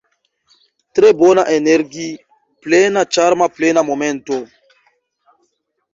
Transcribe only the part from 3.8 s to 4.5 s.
momento